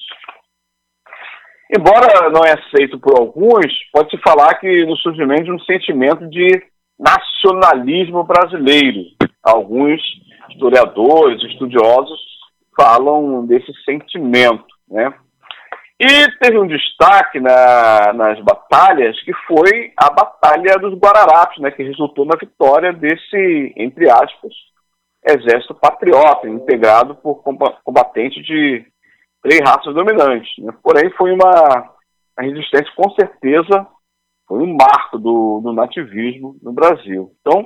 Embora 1.72 2.30
não 2.30 2.42
é 2.44 2.54
aceito 2.54 3.00
por 3.00 3.18
alguns, 3.18 3.66
pode-se 3.92 4.18
falar 4.22 4.54
que 4.56 4.86
no 4.86 4.96
surgimento 4.98 5.46
de 5.46 5.52
um 5.52 5.60
sentimento 5.60 6.28
de 6.30 6.64
nacionalismo 7.00 8.24
brasileiro. 8.24 9.02
Alguns 9.44 10.02
historiadores, 10.50 11.44
estudiosos 11.44 12.20
falam 12.78 13.46
desse 13.46 13.72
sentimento, 13.84 14.66
né? 14.90 15.14
E 16.00 16.08
teve 16.40 16.60
um 16.60 16.68
destaque 16.68 17.40
na, 17.40 18.12
nas 18.14 18.40
batalhas, 18.42 19.20
que 19.24 19.32
foi 19.48 19.94
a 19.96 20.10
Batalha 20.10 20.78
dos 20.78 20.94
Guararapes, 20.94 21.58
né, 21.62 21.72
que 21.72 21.84
resultou 21.84 22.26
na 22.26 22.36
vitória 22.36 22.92
desse, 22.92 23.74
entre 23.78 24.10
aspas, 24.10 24.54
exército 25.26 25.74
patriota, 25.74 26.50
integrado 26.50 27.16
por 27.16 27.42
combatentes 27.84 28.46
de 28.46 28.86
três 29.46 29.62
raças 29.62 29.94
dominantes. 29.94 30.52
Né? 30.58 30.74
Porém, 30.82 31.10
foi 31.12 31.32
uma 31.32 31.94
a 32.38 32.42
resistência, 32.42 32.92
com 32.98 33.10
certeza, 33.12 33.88
foi 34.48 34.60
um 34.60 34.76
marco 34.76 35.18
do, 35.18 35.62
do 35.64 35.72
nativismo 35.72 36.58
no 36.62 36.74
Brasil. 36.74 37.32
Então, 37.40 37.66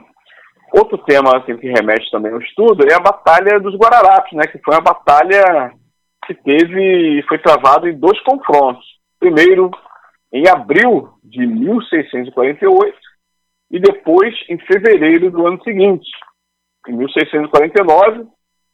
outro 0.74 0.98
tema 1.00 1.41
que 1.41 1.53
remete 1.53 2.12
também 2.12 2.31
ao 2.31 2.41
estudo 2.41 2.86
é 2.88 2.93
a 2.93 3.00
Batalha 3.00 3.59
dos 3.59 3.75
Guararapes, 3.75 4.33
né, 4.33 4.43
que 4.45 4.59
foi 4.59 4.75
uma 4.75 4.81
batalha 4.81 5.74
que 6.27 6.36
teve 6.36 7.24
foi 7.27 7.39
travada 7.39 7.89
em 7.89 7.98
dois 7.98 8.19
confrontos. 8.21 8.86
Primeiro, 9.19 9.71
em 10.31 10.48
abril 10.48 11.09
de 11.24 11.48
1648 11.48 12.95
e 13.71 13.79
depois 13.79 14.36
em 14.50 14.59
fevereiro 14.59 15.31
do 15.31 15.48
ano 15.48 15.62
seguinte, 15.63 16.07
em 16.88 16.93
1649, 16.95 18.27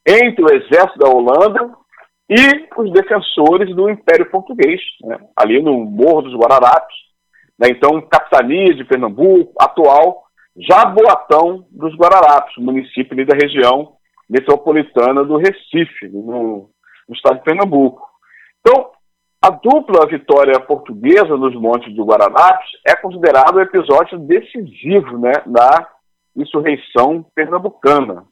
entre 0.06 0.44
o 0.44 0.54
exército 0.54 0.98
da 0.98 1.08
Holanda 1.08 1.74
e 2.28 2.68
os 2.76 2.92
defensores 2.92 3.74
do 3.74 3.88
Império 3.88 4.28
Português, 4.30 4.80
né, 5.02 5.18
ali 5.36 5.62
no 5.62 5.84
Morro 5.84 6.22
dos 6.22 6.34
Guararapes, 6.34 6.96
né, 7.58 7.68
então 7.70 8.00
capitania 8.02 8.74
de 8.74 8.84
Pernambuco, 8.84 9.52
atual 9.58 10.24
Jaboatão 10.58 11.66
dos 11.70 11.94
Guararapes, 11.94 12.56
município 12.56 13.26
da 13.26 13.36
região 13.36 13.92
metropolitana 14.28 15.22
do 15.22 15.36
Recife, 15.36 16.08
no, 16.08 16.70
no 17.08 17.14
estado 17.14 17.38
de 17.38 17.44
Pernambuco. 17.44 18.02
Então, 18.60 18.90
a 19.40 19.50
dupla 19.50 20.06
vitória 20.06 20.58
portuguesa 20.58 21.36
nos 21.36 21.54
Montes 21.54 21.94
do 21.94 22.04
Guararapes 22.04 22.68
é 22.84 22.96
considerado 22.96 23.56
o 23.56 23.60
episódio 23.60 24.18
decisivo 24.18 25.18
né, 25.18 25.32
da 25.46 25.88
insurreição 26.34 27.24
pernambucana 27.34 28.24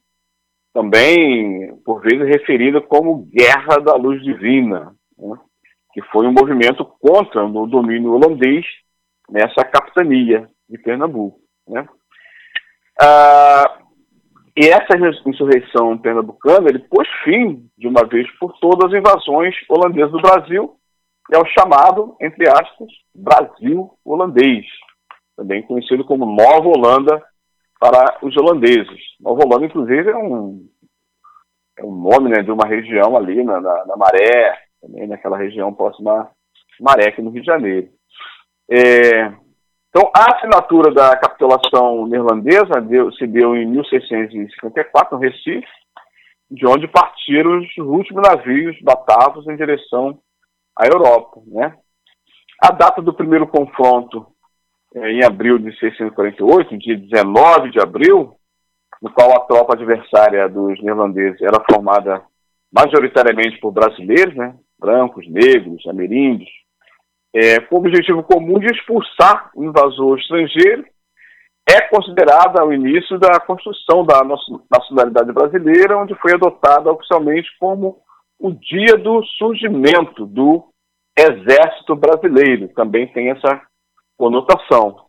também 0.75 1.76
por 1.85 2.02
vezes 2.02 2.26
referida 2.26 2.81
como 2.81 3.26
Guerra 3.33 3.78
da 3.78 3.95
Luz 3.95 4.21
Divina, 4.23 4.93
né, 5.16 5.38
que 5.93 6.02
foi 6.11 6.26
um 6.26 6.33
movimento 6.33 6.85
contra 7.00 7.45
o 7.45 7.66
domínio 7.66 8.12
holandês 8.12 8.66
nessa 9.31 9.64
capitania 9.64 10.50
de 10.69 10.76
Pernambuco. 10.76 11.38
Né. 11.69 11.87
Ah, 13.00 13.78
e 14.57 14.66
essa 14.66 14.97
insurreição 15.26 15.97
pernambucana 15.97 16.69
ele 16.69 16.81
pôs 16.81 17.09
fim, 17.23 17.69
de 17.78 17.87
uma 17.87 18.04
vez 18.07 18.28
por 18.38 18.52
todas, 18.59 18.93
às 18.93 18.99
invasões 18.99 19.54
holandesas 19.69 20.12
do 20.12 20.21
Brasil, 20.21 20.76
e 21.33 21.37
ao 21.37 21.47
chamado, 21.47 22.16
entre 22.21 22.49
aspas, 22.49 22.88
Brasil 23.14 23.90
holandês, 24.04 24.66
também 25.37 25.62
conhecido 25.62 26.04
como 26.04 26.26
Nova 26.26 26.69
Holanda 26.69 27.23
para 27.85 28.17
os 28.23 28.35
holandeses. 28.35 28.99
Nova 29.21 29.45
Holanda, 29.45 29.67
inclusive, 29.67 30.11
é 30.11 30.17
um, 30.17 30.67
é 31.79 31.85
um 31.85 31.95
nome 31.95 32.31
né, 32.31 32.43
de 32.43 32.50
uma 32.50 32.67
região 32.67 33.14
ali 33.14 33.45
na, 33.45 33.61
na, 33.61 33.85
na 33.85 33.97
Maré, 33.97 34.59
também 34.81 35.07
naquela 35.07 35.37
região 35.37 35.71
próxima 35.75 36.31
Maré, 36.81 37.09
aqui 37.09 37.21
no 37.21 37.29
Rio 37.29 37.43
de 37.43 37.47
Janeiro. 37.47 37.91
É, 38.71 39.26
então, 39.91 40.11
a 40.17 40.35
assinatura 40.35 40.95
da 40.95 41.14
capitulação 41.19 42.07
neerlandesa 42.07 42.81
deu, 42.81 43.12
se 43.12 43.26
deu 43.26 43.55
em 43.55 43.67
1654, 43.67 45.14
no 45.14 45.23
Recife, 45.23 45.69
de 46.50 46.67
onde 46.67 46.88
partiram 46.88 47.59
os 47.59 47.76
últimos 47.76 48.23
navios 48.26 48.81
batatos 48.81 49.47
em 49.47 49.57
direção 49.57 50.19
à 50.75 50.87
Europa. 50.87 51.43
Né? 51.47 51.76
A 52.62 52.73
data 52.73 53.03
do 53.03 53.12
primeiro 53.12 53.47
confronto 53.47 54.34
em 54.95 55.25
abril 55.25 55.59
de 55.59 55.65
1648, 55.65 56.79
dia 56.79 56.97
19 56.97 57.71
de 57.71 57.81
abril, 57.81 58.37
no 59.03 59.11
qual 59.11 59.33
a 59.33 59.41
tropa 59.41 59.75
adversária 59.75 60.49
dos 60.49 60.81
neerlandeses 60.83 61.43
era 61.43 61.63
formada 61.69 62.23
majoritariamente 62.73 63.59
por 63.61 63.73
brasileiros, 63.73 64.35
né, 64.35 64.55
brancos, 64.79 65.29
negros, 65.29 65.87
ameríndios, 65.87 66.51
é, 67.35 67.61
com 67.61 67.77
o 67.77 67.79
objetivo 67.79 68.23
comum 68.23 68.59
de 68.59 68.67
expulsar 68.67 69.51
o 69.55 69.65
invasor 69.65 70.19
estrangeiro, 70.19 70.85
é 71.69 71.81
considerada 71.89 72.65
o 72.65 72.73
início 72.73 73.19
da 73.19 73.41
construção 73.41 74.05
da 74.05 74.23
nacionalidade 74.71 75.33
brasileira, 75.33 75.97
onde 75.97 76.15
foi 76.17 76.35
adotada 76.35 76.93
oficialmente 76.93 77.49
como 77.59 77.99
o 78.39 78.53
dia 78.53 78.97
do 78.99 79.25
surgimento 79.39 80.27
do 80.27 80.65
Exército 81.17 81.97
Brasileiro. 81.97 82.69
Também 82.69 83.07
tem 83.09 83.31
essa 83.31 83.63
conotação. 84.16 85.04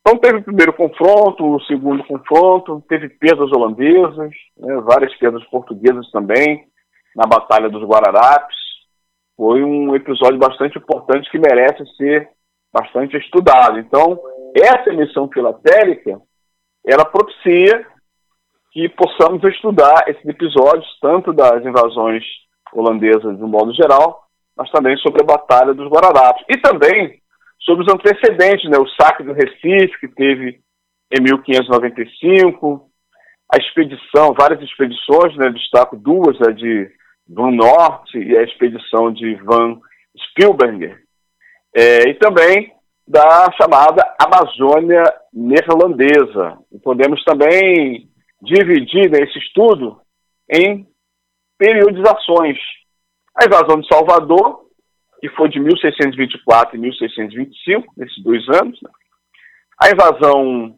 Então 0.00 0.18
teve 0.18 0.38
o 0.38 0.44
primeiro 0.44 0.72
confronto, 0.74 1.44
o 1.44 1.60
segundo 1.62 2.04
confronto, 2.04 2.84
teve 2.88 3.08
perdas 3.08 3.50
holandesas, 3.52 4.30
né, 4.58 4.80
várias 4.82 5.14
perdas 5.16 5.42
portuguesas 5.44 6.10
também, 6.10 6.66
na 7.16 7.26
Batalha 7.26 7.70
dos 7.70 7.82
Guararapes. 7.82 8.56
Foi 9.36 9.64
um 9.64 9.94
episódio 9.96 10.38
bastante 10.38 10.78
importante 10.78 11.30
que 11.30 11.38
merece 11.38 11.84
ser 11.96 12.28
bastante 12.72 13.16
estudado. 13.16 13.78
Então, 13.78 14.20
essa 14.54 14.90
emissão 14.90 15.28
filatélica, 15.32 16.20
ela 16.86 17.04
propicia 17.04 17.86
que 18.72 18.88
possamos 18.90 19.42
estudar 19.44 20.04
esses 20.08 20.24
episódios, 20.26 20.86
tanto 21.00 21.32
das 21.32 21.64
invasões 21.64 22.22
holandesas 22.72 23.38
de 23.38 23.42
um 23.42 23.48
modo 23.48 23.72
geral, 23.72 24.24
mas 24.56 24.70
também 24.70 24.96
sobre 24.98 25.22
a 25.22 25.26
Batalha 25.26 25.72
dos 25.72 25.88
Guararapes. 25.88 26.44
E 26.48 26.58
também 26.58 27.22
sobre 27.64 27.84
os 27.84 27.92
antecedentes, 27.92 28.70
né, 28.70 28.78
o 28.78 28.88
saque 28.88 29.22
do 29.22 29.32
Recife, 29.32 29.98
que 30.00 30.08
teve 30.08 30.60
em 31.10 31.22
1595, 31.22 32.88
a 33.52 33.58
expedição, 33.58 34.34
várias 34.38 34.62
expedições, 34.62 35.36
né, 35.36 35.50
destaco 35.50 35.96
duas, 35.96 36.40
a 36.42 36.50
de 36.50 36.90
Van 37.28 37.50
Norte 37.50 38.18
e 38.18 38.36
a 38.36 38.42
expedição 38.42 39.12
de 39.12 39.34
Van 39.36 39.80
Spielberger, 40.16 41.02
é, 41.74 42.08
e 42.08 42.14
também 42.14 42.72
da 43.06 43.50
chamada 43.60 44.02
Amazônia 44.18 45.02
Neerlandesa. 45.32 46.58
E 46.72 46.78
podemos 46.78 47.22
também 47.24 48.08
dividir 48.40 49.10
né, 49.10 49.18
esse 49.20 49.38
estudo 49.38 50.00
em 50.50 50.86
periodizações. 51.58 52.58
A 53.36 53.44
invasão 53.46 53.80
de 53.80 53.88
Salvador, 53.88 54.63
que 55.20 55.28
foi 55.30 55.48
de 55.48 55.60
1624 55.60 56.76
e 56.76 56.80
1625, 56.80 57.92
nesses 57.96 58.22
dois 58.22 58.48
anos. 58.48 58.80
Né? 58.82 58.90
A 59.82 59.90
invasão 59.90 60.76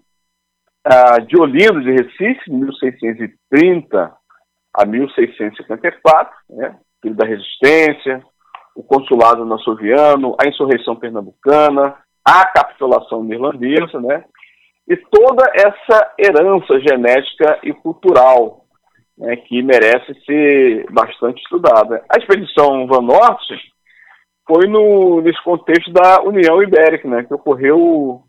ah, 0.85 1.19
de 1.19 1.37
Olinda 1.39 1.81
de 1.81 1.93
Recife, 1.93 2.51
de 2.51 2.57
1630 2.57 4.13
a 4.75 4.87
1654, 4.87 6.35
né? 6.51 6.77
da 7.05 7.25
resistência, 7.25 8.23
o 8.75 8.83
consulado 8.83 9.45
nasoviano, 9.45 10.37
a 10.41 10.49
insurreição 10.49 10.97
pernambucana, 10.97 11.97
a 12.25 12.47
capitulação 12.49 13.25
irlandesa, 13.33 14.01
né? 14.01 14.25
E 14.89 14.97
toda 14.97 15.45
essa 15.55 16.15
herança 16.19 16.79
genética 16.81 17.59
e 17.63 17.73
cultural 17.73 18.67
né, 19.19 19.37
que 19.37 19.63
merece 19.63 20.15
ser 20.25 20.87
bastante 20.93 21.41
estudada. 21.43 22.05
A 22.09 22.19
expedição 22.19 22.87
Van 22.87 23.01
Norte 23.01 23.55
foi 24.47 24.67
no, 24.67 25.21
nesse 25.21 25.43
contexto 25.43 25.93
da 25.93 26.23
União 26.23 26.63
Ibérica, 26.63 27.09
né, 27.09 27.25
que 27.25 27.35
ocorreu 27.35 28.23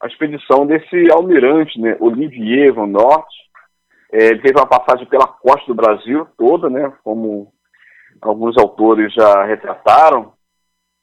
a 0.00 0.06
expedição 0.06 0.66
desse 0.66 1.10
almirante, 1.12 1.80
né, 1.80 1.96
Olivier 2.00 2.72
Van 2.72 2.86
Norte. 2.86 3.34
É, 4.12 4.26
ele 4.26 4.40
teve 4.40 4.58
uma 4.58 4.66
passagem 4.66 5.06
pela 5.06 5.26
costa 5.26 5.66
do 5.66 5.74
Brasil 5.74 6.26
toda, 6.36 6.68
né, 6.68 6.92
como 7.04 7.52
alguns 8.20 8.56
autores 8.58 9.12
já 9.14 9.44
retrataram, 9.44 10.32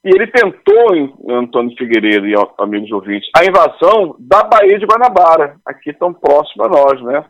e 0.02 0.08
ele 0.08 0.26
tentou, 0.28 0.94
Antônio 1.28 1.76
Figueiredo 1.76 2.26
e 2.26 2.34
amigos 2.58 2.90
ouvintes, 2.90 3.28
a 3.36 3.44
invasão 3.44 4.16
da 4.18 4.42
Baía 4.44 4.78
de 4.78 4.86
Guanabara, 4.86 5.56
aqui 5.66 5.92
tão 5.92 6.12
próximo 6.14 6.64
a 6.64 6.68
nós, 6.68 7.02
né? 7.02 7.24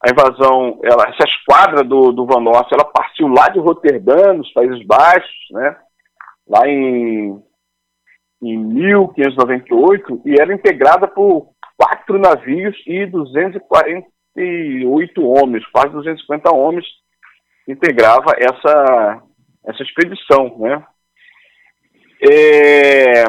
A 0.00 0.10
invasão, 0.10 0.78
ela, 0.84 1.08
essa 1.08 1.28
esquadra 1.28 1.82
do, 1.82 2.12
do 2.12 2.26
Van 2.26 2.40
Nossa, 2.40 2.68
ela 2.72 2.84
partiu 2.84 3.26
lá 3.26 3.48
de 3.48 3.58
Roterdã, 3.58 4.32
nos 4.32 4.50
Países 4.52 4.86
Baixos, 4.86 5.34
né? 5.50 5.76
Lá 6.50 6.68
em, 6.68 7.42
em 8.42 8.58
1598, 8.58 10.22
e 10.26 10.34
era 10.40 10.52
integrada 10.52 11.06
por 11.06 11.52
quatro 11.78 12.18
navios 12.18 12.76
e 12.88 13.06
248 13.06 15.24
homens, 15.24 15.64
quase 15.68 15.90
250 15.90 16.52
homens, 16.52 16.84
integrava 17.68 18.32
essa, 18.36 19.22
essa 19.64 19.80
expedição, 19.84 20.58
né? 20.58 20.84
É, 22.22 23.22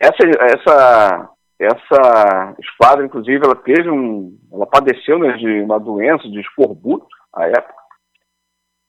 essa, 0.00 0.26
essa, 0.40 1.30
essa 1.60 2.56
esquadra, 2.58 3.06
inclusive, 3.06 3.44
ela 3.44 3.54
teve 3.54 3.88
um, 3.88 4.36
ela 4.52 4.66
padeceu 4.66 5.16
né, 5.18 5.36
de 5.36 5.62
uma 5.62 5.78
doença 5.78 6.28
de 6.28 6.40
escorbuto 6.40 7.06
à 7.32 7.46
época. 7.46 7.83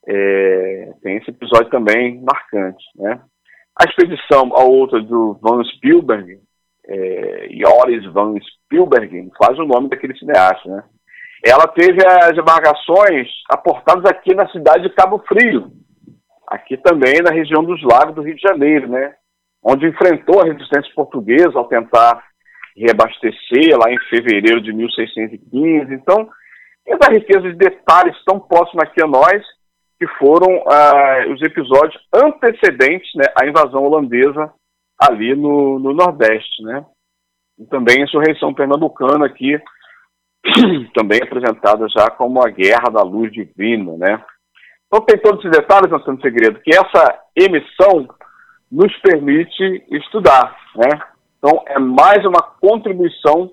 É, 0.07 0.93
tem 1.01 1.17
esse 1.17 1.31
episódio 1.31 1.69
também 1.69 2.21
marcante, 2.21 2.83
né? 2.95 3.19
A 3.79 3.85
expedição, 3.85 4.55
a 4.55 4.63
outra 4.63 5.01
do 5.01 5.37
Van 5.41 5.63
Spielberg, 5.63 6.39
é, 6.87 7.47
Joris 7.51 8.05
Van 8.13 8.35
Spielberg, 8.39 9.31
quase 9.37 9.59
o 9.59 9.65
nome 9.65 9.89
daquele 9.89 10.17
cineasta, 10.17 10.69
né? 10.69 10.83
Ela 11.43 11.67
teve 11.67 11.99
as 12.05 12.37
embarcações 12.37 13.27
aportadas 13.49 14.05
aqui 14.05 14.33
na 14.33 14.47
cidade 14.49 14.83
de 14.83 14.95
Cabo 14.95 15.23
Frio, 15.27 15.71
aqui 16.47 16.77
também 16.77 17.21
na 17.21 17.31
região 17.31 17.63
dos 17.63 17.81
lagos 17.83 18.15
do 18.15 18.21
Rio 18.21 18.35
de 18.35 18.41
Janeiro, 18.41 18.87
né? 18.87 19.13
Onde 19.63 19.87
enfrentou 19.87 20.41
a 20.41 20.45
resistência 20.45 20.91
portuguesa 20.95 21.51
ao 21.55 21.67
tentar 21.67 22.23
reabastecer 22.77 23.77
lá 23.77 23.91
em 23.91 23.99
fevereiro 24.09 24.61
de 24.61 24.71
1615. 24.73 25.93
Então, 25.93 26.29
essa 26.85 27.11
riqueza 27.11 27.41
de 27.41 27.55
detalhes 27.55 28.15
tão 28.25 28.39
próxima 28.39 28.83
aqui 28.83 29.01
a 29.01 29.07
nós, 29.07 29.41
que 29.97 30.07
foram 30.19 30.63
ah, 30.67 31.25
os 31.33 31.41
episódios 31.41 32.01
antecedentes 32.13 33.09
né, 33.15 33.25
à 33.39 33.45
invasão 33.47 33.83
holandesa 33.83 34.51
ali 34.99 35.35
no, 35.35 35.79
no 35.79 35.93
Nordeste, 35.93 36.63
né? 36.63 36.85
E 37.57 37.65
também 37.65 38.01
a 38.01 38.03
insurreição 38.03 38.53
pernambucana 38.53 39.25
aqui, 39.25 39.57
também 40.93 41.19
apresentada 41.21 41.87
já 41.89 42.09
como 42.09 42.45
a 42.45 42.49
Guerra 42.49 42.89
da 42.91 43.01
Luz 43.01 43.31
Divina, 43.31 43.97
né? 43.97 44.23
Então 44.87 45.01
tem 45.05 45.17
todos 45.17 45.39
esses 45.39 45.51
detalhes, 45.51 45.91
Antônio 45.91 46.21
Segredo, 46.21 46.59
que 46.61 46.75
essa 46.75 47.19
emissão 47.35 48.07
nos 48.71 48.95
permite 48.97 49.85
estudar, 49.91 50.55
né? 50.75 50.89
Então 51.37 51.63
é 51.67 51.79
mais 51.79 52.25
uma 52.25 52.41
contribuição 52.41 53.51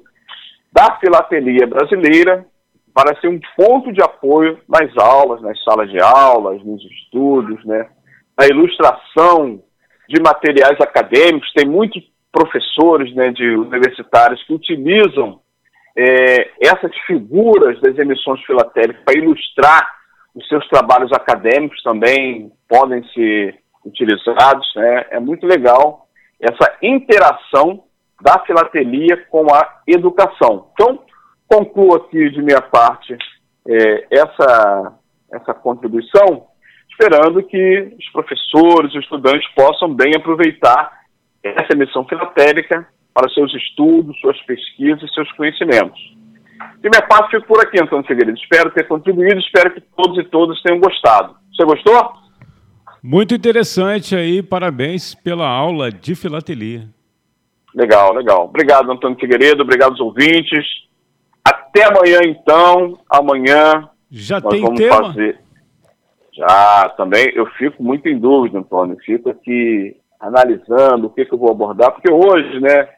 da 0.72 0.98
filatelia 0.98 1.66
brasileira 1.66 2.46
para 2.94 3.18
ser 3.20 3.28
um 3.28 3.40
ponto 3.56 3.92
de 3.92 4.02
apoio 4.02 4.58
nas 4.68 4.96
aulas, 4.96 5.40
nas 5.40 5.62
salas 5.64 5.90
de 5.90 6.00
aulas, 6.00 6.62
nos 6.64 6.82
estudos, 6.84 7.64
né? 7.64 7.88
A 8.36 8.46
ilustração 8.46 9.62
de 10.08 10.20
materiais 10.20 10.78
acadêmicos, 10.80 11.52
tem 11.54 11.66
muitos 11.66 12.02
professores 12.30 13.14
né, 13.14 13.30
de 13.30 13.56
universitários 13.56 14.42
que 14.44 14.54
utilizam 14.54 15.40
é, 15.96 16.50
essas 16.60 16.96
figuras 17.06 17.78
das 17.80 17.96
emissões 17.98 18.42
filatélicas 18.44 19.02
para 19.04 19.18
ilustrar 19.18 19.94
os 20.34 20.46
seus 20.48 20.66
trabalhos 20.68 21.12
acadêmicos 21.12 21.82
também 21.82 22.50
podem 22.68 23.04
ser 23.12 23.58
utilizados. 23.84 24.66
Né? 24.74 25.06
É 25.10 25.20
muito 25.20 25.46
legal 25.46 26.06
essa 26.40 26.74
interação 26.82 27.84
da 28.20 28.38
filatelia 28.40 29.16
com 29.30 29.46
a 29.52 29.80
educação. 29.86 30.70
Então, 30.72 31.02
concluo 31.48 31.96
aqui 31.96 32.30
de 32.30 32.42
minha 32.42 32.60
parte 32.60 33.16
é, 33.66 34.06
essa, 34.10 34.98
essa 35.32 35.54
contribuição, 35.54 36.46
esperando 36.90 37.42
que 37.42 37.94
os 37.98 38.08
professores, 38.10 38.94
os 38.94 39.02
estudantes 39.02 39.48
possam 39.54 39.94
bem 39.94 40.14
aproveitar 40.16 41.02
essa 41.42 41.72
emissão 41.72 42.06
filatélica 42.06 42.86
para 43.12 43.28
seus 43.30 43.52
estudos, 43.54 44.18
suas 44.20 44.40
pesquisas 44.42 45.02
e 45.02 45.14
seus 45.14 45.30
conhecimentos. 45.32 46.00
De 46.80 46.88
minha 46.88 47.02
parte, 47.02 47.30
fico 47.30 47.46
por 47.46 47.60
aqui, 47.60 47.80
Antônio 47.80 48.06
Figueiredo. 48.06 48.38
Espero 48.38 48.70
ter 48.70 48.86
contribuído, 48.86 49.38
espero 49.40 49.72
que 49.72 49.80
todos 49.80 50.18
e 50.18 50.24
todas 50.24 50.60
tenham 50.62 50.80
gostado. 50.80 51.34
Você 51.54 51.64
gostou? 51.64 52.12
Muito 53.02 53.34
interessante 53.34 54.14
aí, 54.14 54.42
parabéns 54.42 55.14
pela 55.14 55.48
aula 55.48 55.90
de 55.90 56.14
filatelia. 56.14 56.88
Legal, 57.74 58.14
legal. 58.14 58.44
Obrigado, 58.44 58.90
Antônio 58.90 59.18
Figueiredo, 59.18 59.62
obrigado 59.62 59.92
aos 59.92 60.00
ouvintes. 60.00 60.64
Até 61.72 61.84
amanhã, 61.84 62.20
então. 62.26 62.98
Amanhã 63.08 63.88
Já 64.10 64.40
nós 64.40 64.52
tem 64.52 64.62
vamos 64.62 64.78
tema? 64.78 65.04
fazer. 65.06 65.40
Já, 66.34 66.88
também. 66.90 67.32
Eu 67.34 67.46
fico 67.52 67.82
muito 67.82 68.06
em 68.08 68.18
dúvida, 68.18 68.58
Antônio. 68.58 68.98
Fico 69.02 69.30
aqui 69.30 69.96
analisando 70.20 71.06
o 71.06 71.10
que, 71.10 71.24
que 71.24 71.32
eu 71.32 71.38
vou 71.38 71.50
abordar, 71.50 71.90
porque 71.92 72.12
hoje, 72.12 72.60
né, 72.60 72.88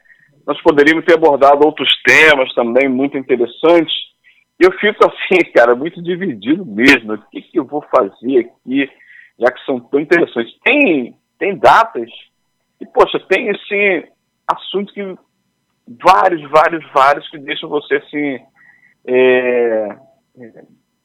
nós 0.47 0.61
poderíamos 0.61 1.05
ter 1.05 1.15
abordado 1.15 1.65
outros 1.65 1.89
temas 2.03 2.53
também 2.53 2.89
muito 2.89 3.17
interessantes. 3.17 3.95
E 4.61 4.65
eu 4.65 4.73
fico 4.73 5.07
assim, 5.07 5.39
cara, 5.55 5.77
muito 5.77 6.03
dividido 6.03 6.67
mesmo. 6.67 7.15
O 7.15 7.19
que, 7.31 7.43
que 7.43 7.59
eu 7.59 7.65
vou 7.65 7.83
fazer 7.95 8.41
aqui, 8.41 8.91
já 9.39 9.53
que 9.53 9.65
são 9.65 9.79
tão 9.79 10.01
interessantes? 10.01 10.53
Tem, 10.65 11.17
tem 11.39 11.57
datas 11.57 12.11
e, 12.81 12.87
poxa, 12.87 13.21
tem, 13.29 13.51
assim, 13.51 14.05
assuntos 14.49 14.93
que 14.93 15.17
vários, 16.03 16.43
vários, 16.51 16.85
vários 16.93 17.29
que 17.31 17.39
deixam 17.39 17.69
você, 17.69 17.97
assim, 17.97 18.39
é, 19.07 19.97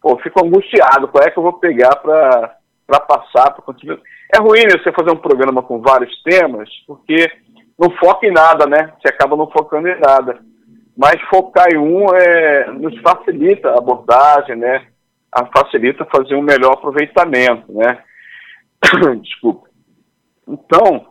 pô, 0.02 0.12
eu 0.12 0.20
fico 0.20 0.46
angustiado. 0.46 1.08
Qual 1.08 1.24
é 1.24 1.30
que 1.30 1.38
eu 1.38 1.44
vou 1.44 1.54
pegar 1.54 1.96
para 1.98 3.00
passar, 3.02 3.52
para 3.52 3.64
continuar? 3.64 4.00
É 4.34 4.40
ruim 4.40 4.64
né, 4.64 4.72
você 4.72 4.92
fazer 4.92 5.12
um 5.12 5.18
programa 5.18 5.62
com 5.62 5.82
vários 5.82 6.22
temas, 6.24 6.70
porque 6.88 7.30
não 7.78 7.90
foca 7.98 8.28
em 8.28 8.32
nada, 8.32 8.66
né? 8.66 8.94
Você 9.00 9.14
acaba 9.14 9.36
não 9.36 9.50
focando 9.50 9.88
em 9.88 10.00
nada. 10.00 10.40
Mas 10.98 11.22
focar 11.30 11.68
em 11.74 11.78
um 11.78 12.14
é, 12.14 12.72
nos 12.72 13.00
facilita 13.00 13.70
a 13.70 13.78
abordagem, 13.78 14.56
né? 14.56 14.86
A 15.32 15.46
facilita 15.46 16.06
fazer 16.06 16.36
um 16.36 16.42
melhor 16.42 16.74
aproveitamento, 16.74 17.72
né? 17.72 18.04
Desculpa. 19.22 19.70
Então, 20.48 21.06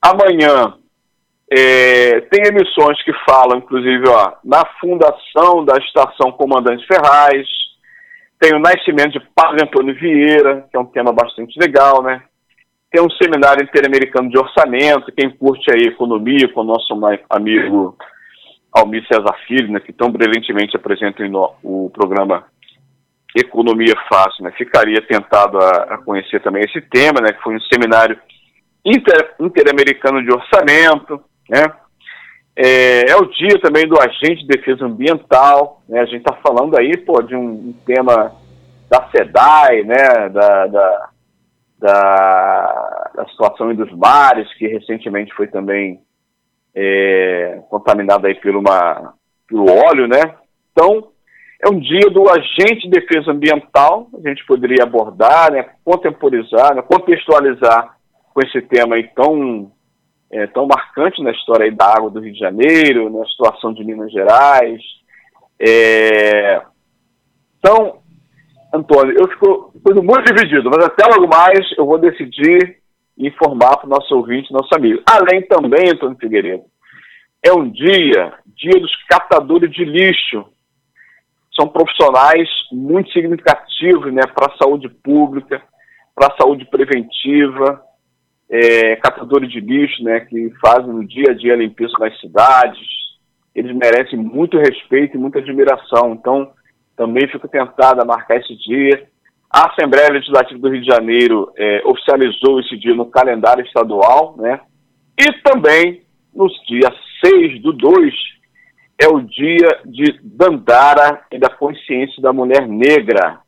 amanhã 0.00 0.78
é, 1.54 2.20
tem 2.22 2.46
emissões 2.46 3.02
que 3.04 3.12
falam, 3.28 3.58
inclusive, 3.58 4.08
ó, 4.08 4.32
na 4.44 4.64
fundação 4.80 5.64
da 5.64 5.76
Estação 5.78 6.32
Comandante 6.32 6.86
Ferraz, 6.86 7.46
tem 8.40 8.54
o 8.54 8.58
nascimento 8.58 9.12
de 9.12 9.20
Padre 9.34 9.64
Antônio 9.64 9.94
Vieira, 9.94 10.66
que 10.70 10.76
é 10.76 10.80
um 10.80 10.86
tema 10.86 11.12
bastante 11.12 11.58
legal, 11.58 12.02
né? 12.02 12.22
tem 12.92 13.02
um 13.02 13.10
seminário 13.10 13.64
interamericano 13.64 14.28
de 14.28 14.38
orçamento, 14.38 15.10
quem 15.16 15.30
curte 15.30 15.70
aí 15.72 15.88
economia, 15.88 16.46
com 16.52 16.60
o 16.60 16.64
nosso 16.64 16.92
amigo 17.30 17.96
Almir 18.70 19.02
César 19.08 19.34
Filho, 19.46 19.72
né, 19.72 19.80
que 19.80 19.94
tão 19.94 20.12
brilhantemente 20.12 20.76
apresenta 20.76 21.22
o 21.62 21.90
programa 21.90 22.44
Economia 23.34 23.94
Fácil, 24.10 24.44
né, 24.44 24.52
ficaria 24.52 25.00
tentado 25.00 25.58
a, 25.58 25.94
a, 25.94 25.98
conhecer 25.98 26.40
também 26.42 26.64
esse 26.64 26.82
tema, 26.82 27.22
né, 27.22 27.32
que 27.32 27.42
foi 27.42 27.56
um 27.56 27.60
seminário 27.62 28.18
inter, 28.84 29.34
interamericano 29.40 30.22
de 30.22 30.30
orçamento, 30.30 31.18
né, 31.52 31.72
é, 32.56 33.10
é, 33.10 33.16
o 33.16 33.26
dia 33.26 33.60
também 33.60 33.86
do 33.86 33.98
agente 34.00 34.42
de 34.42 34.48
defesa 34.48 34.84
ambiental, 34.84 35.82
né, 35.88 36.00
a 36.00 36.04
gente 36.06 36.18
está 36.18 36.34
falando 36.34 36.78
aí, 36.78 36.96
pô, 36.96 37.22
de 37.22 37.34
um, 37.34 37.48
um 37.48 37.74
tema 37.86 38.32
da 38.90 39.08
SEDAI, 39.10 39.84
né, 39.84 40.28
da, 40.28 40.66
da 40.66 41.12
da, 41.82 43.10
da 43.16 43.26
situação 43.26 43.74
dos 43.74 43.90
mares, 43.90 44.46
que 44.54 44.68
recentemente 44.68 45.34
foi 45.34 45.48
também 45.48 46.00
é, 46.74 47.60
contaminada 47.68 48.28
aí 48.28 48.38
uma, 48.44 49.14
pelo 49.48 49.66
óleo, 49.68 50.06
né? 50.06 50.36
Então, 50.70 51.08
é 51.60 51.68
um 51.68 51.80
dia 51.80 52.08
do 52.08 52.30
agente 52.30 52.88
de 52.88 52.90
defesa 52.90 53.32
ambiental, 53.32 54.08
a 54.14 54.28
gente 54.28 54.46
poderia 54.46 54.84
abordar, 54.84 55.52
né, 55.52 55.70
contemporizar, 55.84 56.74
né, 56.74 56.82
contextualizar 56.82 57.96
com 58.32 58.40
esse 58.40 58.62
tema 58.62 58.94
aí 58.94 59.08
tão 59.08 59.72
é, 60.32 60.46
tão 60.46 60.66
marcante 60.66 61.22
na 61.22 61.30
história 61.30 61.70
da 61.70 61.94
água 61.94 62.10
do 62.10 62.20
Rio 62.20 62.32
de 62.32 62.38
Janeiro, 62.38 63.10
na 63.10 63.24
situação 63.26 63.72
de 63.74 63.84
Minas 63.84 64.10
Gerais. 64.10 64.80
É... 65.60 66.62
Então, 67.58 67.98
Antônio, 68.72 69.14
eu 69.16 69.28
fico, 69.28 69.72
fico 69.86 70.02
muito 70.02 70.24
dividido, 70.32 70.70
mas 70.70 70.84
até 70.84 71.06
logo 71.06 71.28
mais 71.28 71.60
eu 71.76 71.84
vou 71.84 71.98
decidir 71.98 72.78
informar 73.18 73.76
para 73.76 73.86
o 73.86 73.90
nosso 73.90 74.16
ouvinte, 74.16 74.52
nosso 74.52 74.74
amigo. 74.74 75.02
Além 75.06 75.42
também, 75.42 75.90
Antônio 75.90 76.16
Figueiredo, 76.18 76.64
é 77.44 77.52
um 77.52 77.68
dia, 77.68 78.32
dia 78.56 78.80
dos 78.80 78.96
catadores 79.04 79.70
de 79.70 79.84
lixo. 79.84 80.46
São 81.54 81.68
profissionais 81.68 82.48
muito 82.72 83.12
significativos 83.12 84.10
né, 84.12 84.22
para 84.34 84.50
a 84.50 84.56
saúde 84.56 84.88
pública, 84.88 85.62
para 86.14 86.28
a 86.28 86.36
saúde 86.38 86.64
preventiva, 86.64 87.82
é, 88.52 88.96
catadores 88.96 89.50
de 89.50 89.60
lixo, 89.60 90.04
né, 90.04 90.20
que 90.20 90.52
fazem 90.60 90.92
no 90.92 91.02
dia 91.02 91.30
a 91.30 91.34
dia 91.34 91.54
a 91.54 91.56
limpeza 91.56 91.94
nas 91.98 92.20
cidades. 92.20 92.86
Eles 93.54 93.74
merecem 93.74 94.18
muito 94.18 94.58
respeito 94.58 95.16
e 95.16 95.20
muita 95.20 95.38
admiração. 95.38 96.12
Então, 96.12 96.52
também 96.94 97.26
fico 97.28 97.48
tentado 97.48 98.02
a 98.02 98.04
marcar 98.04 98.36
esse 98.36 98.54
dia. 98.58 99.08
A 99.50 99.70
Assembleia 99.70 100.12
Legislativa 100.12 100.60
do 100.60 100.68
Rio 100.68 100.82
de 100.82 100.86
Janeiro 100.86 101.50
é, 101.56 101.82
oficializou 101.86 102.60
esse 102.60 102.76
dia 102.76 102.94
no 102.94 103.06
calendário 103.06 103.64
estadual, 103.64 104.34
né? 104.36 104.60
E 105.18 105.32
também, 105.42 106.02
nos 106.34 106.52
dias 106.66 106.94
6 107.24 107.62
do 107.62 107.72
2, 107.72 108.14
é 108.98 109.08
o 109.08 109.20
dia 109.20 109.80
de 109.86 110.20
Dandara 110.22 111.22
e 111.32 111.38
da 111.38 111.48
consciência 111.48 112.20
da 112.22 112.32
mulher 112.32 112.68
negra 112.68 113.40